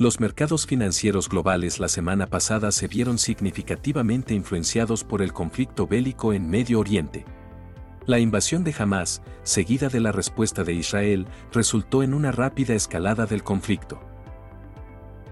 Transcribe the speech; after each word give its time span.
Los 0.00 0.18
mercados 0.18 0.64
financieros 0.66 1.28
globales 1.28 1.78
la 1.78 1.86
semana 1.88 2.26
pasada 2.26 2.72
se 2.72 2.88
vieron 2.88 3.18
significativamente 3.18 4.32
influenciados 4.32 5.04
por 5.04 5.20
el 5.20 5.34
conflicto 5.34 5.86
bélico 5.86 6.32
en 6.32 6.48
Medio 6.48 6.80
Oriente. 6.80 7.26
La 8.06 8.18
invasión 8.18 8.64
de 8.64 8.74
Hamas, 8.78 9.20
seguida 9.42 9.90
de 9.90 10.00
la 10.00 10.10
respuesta 10.10 10.64
de 10.64 10.72
Israel, 10.72 11.26
resultó 11.52 12.02
en 12.02 12.14
una 12.14 12.32
rápida 12.32 12.72
escalada 12.72 13.26
del 13.26 13.42
conflicto. 13.42 14.00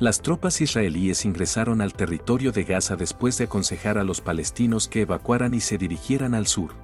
Las 0.01 0.21
tropas 0.21 0.61
israelíes 0.61 1.25
ingresaron 1.25 1.81
al 1.81 1.95
territorio 1.95 2.53
de 2.53 2.65
Gaza 2.65 2.95
después 2.95 3.39
de 3.39 3.45
aconsejar 3.45 3.97
a 3.97 4.05
los 4.05 4.21
palestinos 4.21 4.87
que 4.87 5.01
evacuaran 5.01 5.55
y 5.55 5.61
se 5.61 5.79
dirigieran 5.79 6.35
al 6.35 6.47
sur. 6.47 6.75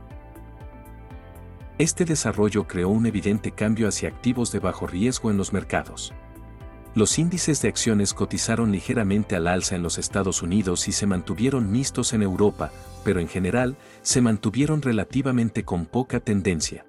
Este 1.77 2.07
desarrollo 2.07 2.67
creó 2.67 2.89
un 2.89 3.05
evidente 3.05 3.51
cambio 3.51 3.89
hacia 3.89 4.09
activos 4.09 4.53
de 4.53 4.61
bajo 4.61 4.87
riesgo 4.87 5.31
en 5.31 5.37
los 5.37 5.53
mercados. 5.53 6.15
Los 6.95 7.19
índices 7.19 7.61
de 7.61 7.69
acciones 7.69 8.15
cotizaron 8.15 8.71
ligeramente 8.71 9.35
al 9.35 9.49
alza 9.49 9.75
en 9.75 9.83
los 9.83 9.99
Estados 9.99 10.43
Unidos 10.43 10.87
y 10.87 10.93
se 10.93 11.07
mantuvieron 11.07 11.73
mixtos 11.73 12.13
en 12.13 12.23
Europa, 12.23 12.71
pero 13.05 13.19
en 13.19 13.27
general, 13.27 13.77
se 14.03 14.21
mantuvieron 14.21 14.81
relativamente 14.81 15.65
con 15.65 15.87
poca 15.87 16.21
tendencia. 16.21 16.87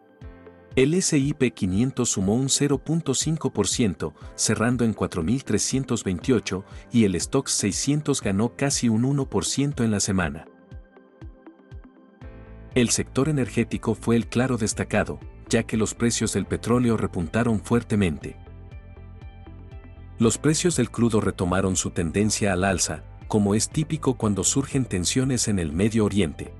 El 0.75 1.01
SIP 1.01 1.53
500 1.53 2.07
sumó 2.07 2.35
un 2.35 2.49
0.5%, 2.49 4.13
cerrando 4.35 4.85
en 4.85 4.93
4.328, 4.93 6.63
y 6.91 7.05
el 7.05 7.15
Stock 7.15 7.47
600 7.47 8.21
ganó 8.21 8.55
casi 8.55 8.89
un 8.89 9.03
1% 9.03 9.83
en 9.83 9.89
la 9.89 9.99
semana. 9.99 10.45
El 12.75 12.89
sector 12.89 13.27
energético 13.27 13.95
fue 13.95 14.17
el 14.17 14.27
claro 14.27 14.57
destacado, 14.57 15.19
ya 15.49 15.63
que 15.63 15.77
los 15.77 15.95
precios 15.95 16.33
del 16.33 16.45
petróleo 16.45 16.95
repuntaron 16.95 17.59
fuertemente. 17.59 18.35
Los 20.17 20.37
precios 20.37 20.77
del 20.77 20.91
crudo 20.91 21.19
retomaron 21.19 21.75
su 21.75 21.91
tendencia 21.91 22.53
al 22.53 22.63
alza, 22.63 23.03
como 23.27 23.53
es 23.53 23.69
típico 23.69 24.13
cuando 24.13 24.45
surgen 24.45 24.85
tensiones 24.85 25.49
en 25.49 25.59
el 25.59 25.73
Medio 25.73 26.05
Oriente. 26.05 26.53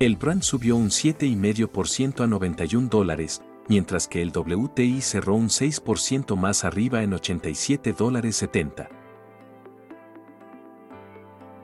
El 0.00 0.16
Brent 0.16 0.42
subió 0.42 0.76
un 0.76 0.88
7,5% 0.90 2.24
a 2.24 2.26
91 2.26 2.88
dólares, 2.88 3.40
mientras 3.68 4.06
que 4.06 4.20
el 4.20 4.32
WTI 4.36 5.00
cerró 5.00 5.34
un 5.34 5.48
6% 5.48 6.36
más 6.36 6.64
arriba 6.64 7.02
en 7.02 7.14
87 7.14 7.94
dólares 7.94 8.36
70. 8.36 8.90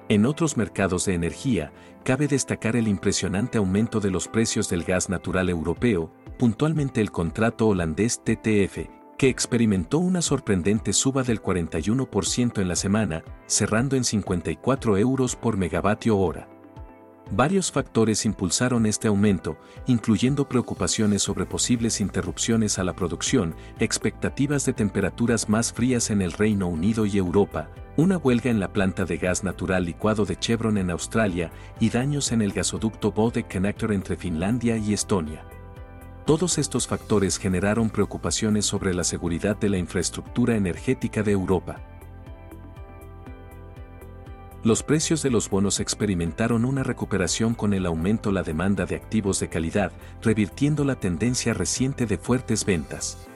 En 0.08 0.24
otros 0.24 0.56
mercados 0.56 1.04
de 1.04 1.14
energía, 1.14 1.70
cabe 2.02 2.28
destacar 2.28 2.76
el 2.76 2.88
impresionante 2.88 3.58
aumento 3.58 4.00
de 4.00 4.10
los 4.10 4.26
precios 4.26 4.70
del 4.70 4.84
gas 4.84 5.10
natural 5.10 5.50
europeo, 5.50 6.10
puntualmente 6.38 7.02
el 7.02 7.10
contrato 7.10 7.68
holandés 7.68 8.22
TTF, 8.24 8.99
que 9.20 9.28
experimentó 9.28 9.98
una 9.98 10.22
sorprendente 10.22 10.94
suba 10.94 11.22
del 11.22 11.42
41% 11.42 12.58
en 12.58 12.68
la 12.68 12.74
semana, 12.74 13.22
cerrando 13.44 13.94
en 13.94 14.04
54 14.04 14.96
euros 14.96 15.36
por 15.36 15.58
megavatio 15.58 16.16
hora. 16.16 16.48
Varios 17.30 17.70
factores 17.70 18.24
impulsaron 18.24 18.86
este 18.86 19.08
aumento, 19.08 19.58
incluyendo 19.86 20.48
preocupaciones 20.48 21.20
sobre 21.20 21.44
posibles 21.44 22.00
interrupciones 22.00 22.78
a 22.78 22.84
la 22.84 22.96
producción, 22.96 23.54
expectativas 23.78 24.64
de 24.64 24.72
temperaturas 24.72 25.50
más 25.50 25.70
frías 25.70 26.08
en 26.08 26.22
el 26.22 26.32
Reino 26.32 26.68
Unido 26.68 27.04
y 27.04 27.18
Europa, 27.18 27.68
una 27.98 28.16
huelga 28.16 28.50
en 28.50 28.58
la 28.58 28.72
planta 28.72 29.04
de 29.04 29.18
gas 29.18 29.44
natural 29.44 29.84
licuado 29.84 30.24
de 30.24 30.38
Chevron 30.38 30.78
en 30.78 30.90
Australia 30.90 31.52
y 31.78 31.90
daños 31.90 32.32
en 32.32 32.40
el 32.40 32.52
gasoducto 32.52 33.12
Bode 33.12 33.42
Connector 33.42 33.92
entre 33.92 34.16
Finlandia 34.16 34.78
y 34.78 34.94
Estonia. 34.94 35.44
Todos 36.30 36.58
estos 36.58 36.86
factores 36.86 37.38
generaron 37.38 37.90
preocupaciones 37.90 38.64
sobre 38.64 38.94
la 38.94 39.02
seguridad 39.02 39.56
de 39.56 39.68
la 39.68 39.78
infraestructura 39.78 40.54
energética 40.54 41.24
de 41.24 41.32
Europa. 41.32 41.80
Los 44.62 44.84
precios 44.84 45.24
de 45.24 45.30
los 45.30 45.50
bonos 45.50 45.80
experimentaron 45.80 46.64
una 46.64 46.84
recuperación 46.84 47.54
con 47.54 47.74
el 47.74 47.84
aumento 47.84 48.30
la 48.30 48.44
demanda 48.44 48.86
de 48.86 48.94
activos 48.94 49.40
de 49.40 49.48
calidad, 49.48 49.90
revirtiendo 50.22 50.84
la 50.84 50.94
tendencia 50.94 51.52
reciente 51.52 52.06
de 52.06 52.16
fuertes 52.16 52.64
ventas. 52.64 53.26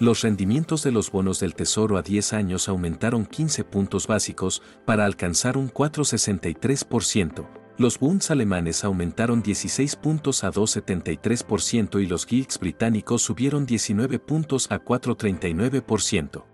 Los 0.00 0.22
rendimientos 0.22 0.82
de 0.82 0.90
los 0.90 1.12
bonos 1.12 1.38
del 1.38 1.54
Tesoro 1.54 1.98
a 1.98 2.02
10 2.02 2.32
años 2.32 2.68
aumentaron 2.68 3.26
15 3.26 3.62
puntos 3.62 4.08
básicos 4.08 4.60
para 4.84 5.04
alcanzar 5.04 5.56
un 5.56 5.70
4,63%, 5.72 7.46
los 7.76 7.98
Bunds 7.98 8.30
alemanes 8.30 8.84
aumentaron 8.84 9.42
16 9.42 9.96
puntos 9.96 10.44
a 10.44 10.52
2,73% 10.52 12.02
y 12.02 12.06
los 12.06 12.26
Gilts 12.26 12.58
británicos 12.58 13.22
subieron 13.22 13.66
19 13.66 14.18
puntos 14.20 14.70
a 14.70 14.82
4,39%. 14.82 16.44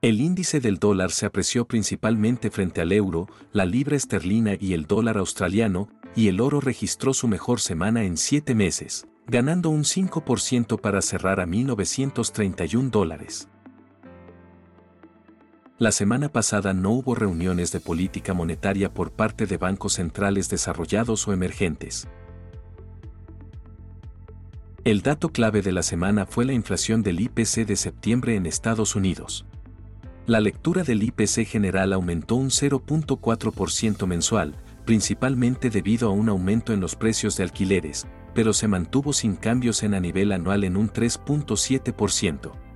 El 0.00 0.20
índice 0.20 0.60
del 0.60 0.78
dólar 0.78 1.10
se 1.10 1.26
apreció 1.26 1.66
principalmente 1.66 2.50
frente 2.50 2.80
al 2.80 2.92
euro, 2.92 3.28
la 3.52 3.66
libra 3.66 3.96
esterlina 3.96 4.52
y 4.58 4.72
el 4.72 4.86
dólar 4.86 5.18
australiano, 5.18 5.88
y 6.14 6.28
el 6.28 6.40
oro 6.40 6.60
registró 6.60 7.14
su 7.14 7.26
mejor 7.26 7.60
semana 7.60 8.04
en 8.04 8.16
siete 8.16 8.54
meses, 8.54 9.08
ganando 9.26 9.70
un 9.70 9.82
5% 9.82 10.80
para 10.80 11.02
cerrar 11.02 11.40
a 11.40 11.46
1.931 11.46 12.90
dólares. 12.90 13.48
La 15.78 15.92
semana 15.92 16.28
pasada 16.28 16.74
no 16.74 16.90
hubo 16.90 17.14
reuniones 17.14 17.70
de 17.70 17.78
política 17.78 18.34
monetaria 18.34 18.92
por 18.92 19.12
parte 19.12 19.46
de 19.46 19.58
bancos 19.58 19.92
centrales 19.92 20.48
desarrollados 20.48 21.28
o 21.28 21.32
emergentes. 21.32 22.08
El 24.84 25.02
dato 25.02 25.28
clave 25.28 25.62
de 25.62 25.70
la 25.70 25.84
semana 25.84 26.26
fue 26.26 26.44
la 26.44 26.52
inflación 26.52 27.04
del 27.04 27.20
IPC 27.20 27.64
de 27.64 27.76
septiembre 27.76 28.34
en 28.34 28.46
Estados 28.46 28.96
Unidos. 28.96 29.46
La 30.26 30.40
lectura 30.40 30.82
del 30.82 31.04
IPC 31.04 31.46
general 31.46 31.92
aumentó 31.92 32.34
un 32.34 32.48
0.4% 32.48 34.04
mensual, 34.08 34.56
principalmente 34.84 35.70
debido 35.70 36.08
a 36.08 36.12
un 36.12 36.28
aumento 36.28 36.72
en 36.72 36.80
los 36.80 36.96
precios 36.96 37.36
de 37.36 37.44
alquileres, 37.44 38.08
pero 38.34 38.52
se 38.52 38.66
mantuvo 38.66 39.12
sin 39.12 39.36
cambios 39.36 39.84
en 39.84 39.94
a 39.94 40.00
nivel 40.00 40.32
anual 40.32 40.64
en 40.64 40.76
un 40.76 40.90
3.7%. 40.90 42.67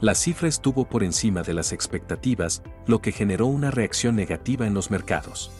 La 0.00 0.14
cifra 0.14 0.48
estuvo 0.48 0.86
por 0.86 1.04
encima 1.04 1.42
de 1.42 1.52
las 1.52 1.72
expectativas, 1.72 2.62
lo 2.86 3.02
que 3.02 3.12
generó 3.12 3.46
una 3.46 3.70
reacción 3.70 4.16
negativa 4.16 4.66
en 4.66 4.72
los 4.72 4.90
mercados. 4.90 5.50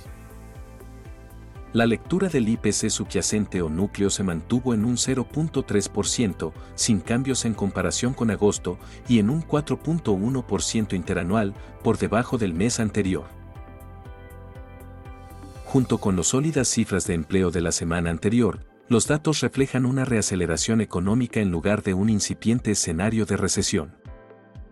La 1.74 1.86
lectura 1.86 2.28
del 2.28 2.48
IPC 2.48 2.88
subyacente 2.88 3.60
o 3.60 3.68
núcleo 3.68 4.08
se 4.08 4.24
mantuvo 4.24 4.72
en 4.72 4.86
un 4.86 4.96
0.3%, 4.96 6.52
sin 6.74 7.00
cambios 7.00 7.44
en 7.44 7.52
comparación 7.52 8.14
con 8.14 8.30
agosto, 8.30 8.78
y 9.06 9.18
en 9.18 9.28
un 9.28 9.46
4.1% 9.46 10.94
interanual, 10.94 11.54
por 11.84 11.98
debajo 11.98 12.38
del 12.38 12.54
mes 12.54 12.80
anterior. 12.80 13.26
Junto 15.66 15.98
con 15.98 16.16
las 16.16 16.28
sólidas 16.28 16.66
cifras 16.66 17.06
de 17.06 17.14
empleo 17.14 17.50
de 17.50 17.60
la 17.60 17.72
semana 17.72 18.10
anterior, 18.10 18.66
los 18.88 19.06
datos 19.06 19.40
reflejan 19.40 19.86
una 19.86 20.04
reaceleración 20.04 20.80
económica 20.80 21.38
en 21.40 21.52
lugar 21.52 21.84
de 21.84 21.94
un 21.94 22.08
incipiente 22.08 22.72
escenario 22.72 23.26
de 23.26 23.36
recesión. 23.36 23.99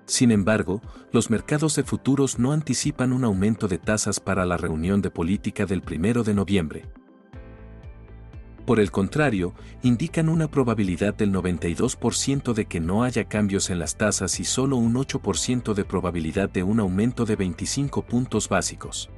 Sin 0.08 0.30
embargo, 0.30 0.80
los 1.12 1.28
mercados 1.28 1.76
de 1.76 1.84
futuros 1.84 2.38
no 2.38 2.52
anticipan 2.52 3.12
un 3.12 3.24
aumento 3.24 3.68
de 3.68 3.76
tasas 3.76 4.20
para 4.20 4.46
la 4.46 4.56
reunión 4.56 5.02
de 5.02 5.10
política 5.10 5.66
del 5.66 5.82
1 5.86 6.24
de 6.24 6.32
noviembre. 6.32 6.86
Por 8.64 8.80
el 8.80 8.90
contrario, 8.90 9.52
indican 9.82 10.30
una 10.30 10.50
probabilidad 10.50 11.12
del 11.12 11.30
92% 11.30 12.54
de 12.54 12.64
que 12.64 12.80
no 12.80 13.02
haya 13.02 13.24
cambios 13.24 13.68
en 13.68 13.78
las 13.78 13.96
tasas 13.98 14.40
y 14.40 14.44
solo 14.44 14.76
un 14.76 14.94
8% 14.94 15.74
de 15.74 15.84
probabilidad 15.84 16.48
de 16.48 16.62
un 16.62 16.80
aumento 16.80 17.26
de 17.26 17.36
25 17.36 18.02
puntos 18.06 18.48
básicos. 18.48 19.10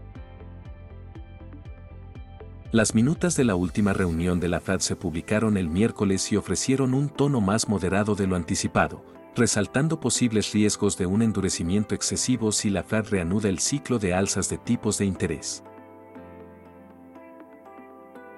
Las 2.73 2.97
minutas 2.97 3.37
de 3.37 3.45
la 3.45 3.55
última 3.55 3.93
reunión 3.93 4.41
de 4.41 4.49
la 4.49 4.61
Fed 4.61 4.81
se 4.81 4.97
publicaron 4.97 5.57
el 5.57 5.69
miércoles 5.69 6.33
y 6.33 6.37
ofrecieron 6.37 6.95
un 6.95 7.09
tono 7.09 7.41
más 7.41 7.69
moderado 7.69 8.17
de 8.17 8.27
lo 8.27 8.35
anticipado, 8.35 9.05
resaltando 9.35 10.01
posibles 10.01 10.53
riesgos 10.53 10.97
de 10.97 11.07
un 11.07 11.23
endurecimiento 11.23 11.95
excesivo 11.95 12.53
si 12.53 12.71
la 12.71 12.83
Fed 12.83 13.07
reanuda 13.11 13.49
el 13.49 13.59
ciclo 13.59 13.99
de 13.99 14.15
alzas 14.15 14.49
de 14.49 14.59
tipos 14.59 14.99
de 14.99 15.07
interés. 15.07 15.63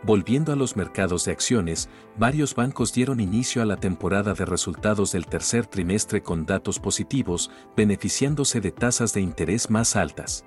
Volviendo 0.05 0.53
a 0.53 0.57
los 0.57 0.77
mercados 0.77 1.25
de 1.25 1.33
acciones, 1.33 1.89
varios 2.17 2.57
bancos 2.57 2.93
dieron 2.93 3.21
inicio 3.21 3.63
a 3.63 3.65
la 3.65 3.77
temporada 3.77 4.35
de 4.35 4.45
resultados 4.45 5.13
del 5.13 5.27
tercer 5.27 5.67
trimestre 5.67 6.23
con 6.23 6.45
datos 6.45 6.81
positivos, 6.81 7.53
beneficiándose 7.77 8.61
de 8.61 8.73
tasas 8.73 9.13
de 9.13 9.21
interés 9.21 9.71
más 9.71 9.95
altas. 9.95 10.45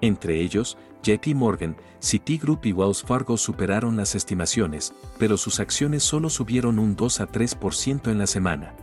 Entre 0.00 0.40
ellos, 0.40 0.78
JP 1.02 1.34
Morgan, 1.34 1.76
Citigroup 2.00 2.66
y 2.66 2.72
Wells 2.72 3.02
Fargo 3.02 3.36
superaron 3.36 3.96
las 3.96 4.14
estimaciones, 4.14 4.92
pero 5.18 5.36
sus 5.36 5.60
acciones 5.60 6.02
solo 6.02 6.30
subieron 6.30 6.78
un 6.78 6.96
2 6.96 7.20
a 7.20 7.28
3% 7.28 8.10
en 8.10 8.18
la 8.18 8.26
semana. 8.26 8.74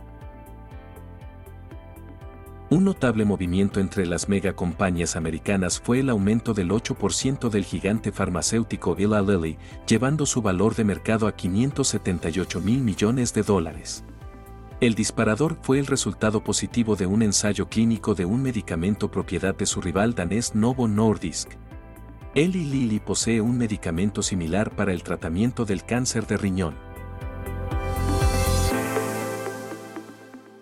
Un 2.68 2.82
notable 2.82 3.24
movimiento 3.24 3.78
entre 3.78 4.06
las 4.06 4.28
megacompañías 4.28 5.14
americanas 5.14 5.80
fue 5.80 6.00
el 6.00 6.10
aumento 6.10 6.52
del 6.52 6.70
8% 6.70 7.48
del 7.48 7.64
gigante 7.64 8.10
farmacéutico 8.10 8.96
Eli 8.98 9.06
Lilly, 9.06 9.56
llevando 9.86 10.26
su 10.26 10.42
valor 10.42 10.74
de 10.74 10.82
mercado 10.82 11.28
a 11.28 11.36
578 11.36 12.60
mil 12.60 12.80
millones 12.80 13.32
de 13.34 13.42
dólares. 13.44 14.02
El 14.78 14.94
disparador 14.94 15.56
fue 15.62 15.78
el 15.78 15.86
resultado 15.86 16.44
positivo 16.44 16.96
de 16.96 17.06
un 17.06 17.22
ensayo 17.22 17.66
clínico 17.66 18.14
de 18.14 18.26
un 18.26 18.42
medicamento 18.42 19.10
propiedad 19.10 19.54
de 19.54 19.64
su 19.64 19.80
rival 19.80 20.14
danés 20.14 20.54
Novo 20.54 20.86
Nordisk. 20.86 21.48
Eli 22.34 22.62
Lilly 22.62 23.00
posee 23.00 23.40
un 23.40 23.56
medicamento 23.56 24.20
similar 24.20 24.76
para 24.76 24.92
el 24.92 25.02
tratamiento 25.02 25.64
del 25.64 25.82
cáncer 25.86 26.26
de 26.26 26.36
riñón. 26.36 26.74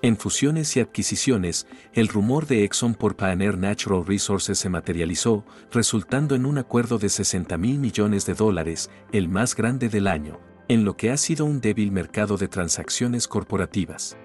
En 0.01 0.17
fusiones 0.17 0.77
y 0.77 0.81
adquisiciones, 0.81 1.67
el 1.93 2.07
rumor 2.07 2.47
de 2.47 2.63
Exxon 2.63 2.95
por 2.95 3.17
Pioneer 3.17 3.59
Natural 3.59 4.07
Resources 4.07 4.61
se 4.61 4.69
materializó, 4.69 5.45
resultando 5.73 6.37
en 6.37 6.47
un 6.47 6.59
acuerdo 6.59 6.99
de 6.99 7.09
60 7.09 7.59
mil 7.59 7.81
millones 7.81 8.27
de 8.27 8.35
dólares, 8.35 8.91
el 9.11 9.29
más 9.29 9.57
grande 9.57 9.89
del 9.89 10.07
año, 10.07 10.39
en 10.69 10.85
lo 10.85 10.97
que 10.97 11.11
ha 11.11 11.17
sido 11.17 11.45
un 11.45 11.61
débil 11.61 11.93
mercado 11.93 12.37
de 12.37 12.49
transacciones 12.49 13.29
corporativas. 13.29 14.17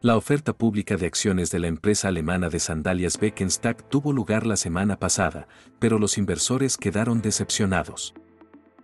La 0.00 0.16
oferta 0.16 0.52
pública 0.52 0.96
de 0.96 1.06
acciones 1.06 1.50
de 1.50 1.60
la 1.60 1.68
empresa 1.68 2.08
alemana 2.08 2.48
de 2.48 2.58
sandalias 2.58 3.18
Beckenstack 3.18 3.88
tuvo 3.88 4.12
lugar 4.12 4.46
la 4.46 4.56
semana 4.56 4.98
pasada, 4.98 5.46
pero 5.78 5.98
los 5.98 6.18
inversores 6.18 6.76
quedaron 6.76 7.22
decepcionados. 7.22 8.12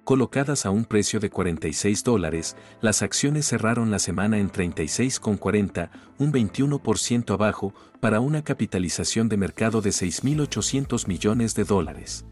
Colocadas 0.05 0.65
a 0.65 0.71
un 0.71 0.85
precio 0.85 1.21
de 1.21 1.29
46 1.29 2.03
dólares, 2.03 2.57
las 2.81 3.03
acciones 3.03 3.47
cerraron 3.47 3.91
la 3.91 3.99
semana 3.99 4.39
en 4.39 4.51
36,40, 4.51 5.91
un 6.19 6.33
21% 6.33 7.35
abajo, 7.35 7.75
para 8.01 8.21
una 8.21 8.43
capitalización 8.43 9.29
de 9.29 9.37
mercado 9.37 9.83
de 9.83 9.91
6.800 9.91 11.09
millones 11.09 11.55
de 11.55 11.65
dólares. 11.65 12.25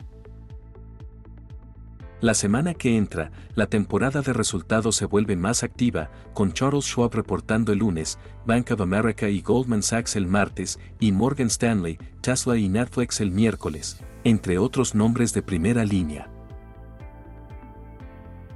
La 2.22 2.32
semana 2.32 2.72
que 2.72 2.96
entra, 2.96 3.30
la 3.54 3.66
temporada 3.66 4.22
de 4.22 4.32
resultados 4.32 4.96
se 4.96 5.04
vuelve 5.04 5.36
más 5.36 5.62
activa, 5.62 6.10
con 6.32 6.52
Charles 6.52 6.86
Schwab 6.86 7.12
reportando 7.12 7.72
el 7.72 7.80
lunes, 7.80 8.18
Bank 8.46 8.70
of 8.70 8.80
America 8.80 9.28
y 9.28 9.42
Goldman 9.42 9.82
Sachs 9.82 10.16
el 10.16 10.26
martes, 10.26 10.78
y 10.98 11.12
Morgan 11.12 11.48
Stanley, 11.48 11.98
Tesla 12.22 12.56
y 12.56 12.70
Netflix 12.70 13.20
el 13.20 13.30
miércoles, 13.30 13.98
entre 14.24 14.56
otros 14.56 14.94
nombres 14.94 15.34
de 15.34 15.42
primera 15.42 15.84
línea. 15.84 16.30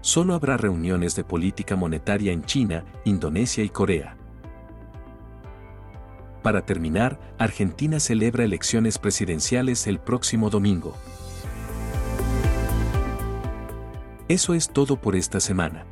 Solo 0.01 0.35
habrá 0.35 0.57
reuniones 0.57 1.15
de 1.15 1.25
política 1.25 1.77
monetaria 1.77 2.33
en 2.33 2.43
China, 2.45 2.87
Indonesia 3.05 3.63
y 3.63 3.69
Corea. 3.69 4.17
Para 6.43 6.65
terminar, 6.65 7.21
Argentina 7.37 8.01
celebra 8.01 8.45
elecciones 8.45 8.99
presidenciales 8.99 9.87
el 9.87 9.99
próximo 9.99 10.49
domingo. 10.49 10.97
Eso 14.31 14.55
es 14.55 14.69
todo 14.69 14.95
por 14.95 15.17
esta 15.17 15.41
semana. 15.41 15.87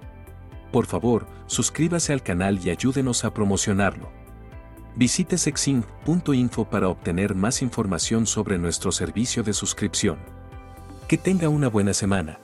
Por 0.70 0.87
favor, 0.87 1.26
suscríbase 1.46 2.12
al 2.12 2.23
canal 2.23 2.64
y 2.64 2.70
ayúdenos 2.70 3.25
a 3.25 3.35
promocionarlo. 3.35 4.12
Visite 4.94 5.37
sexin.info 5.37 6.64
para 6.70 6.87
obtener 6.87 7.35
más 7.35 7.62
información 7.62 8.29
sobre 8.29 8.56
nuestro 8.56 8.93
servicio 8.93 9.43
de 9.43 9.52
suscripción. 9.52 10.19
Que 11.08 11.19
tenga 11.19 11.49
una 11.49 11.67
buena 11.67 11.93
semana. 11.93 12.38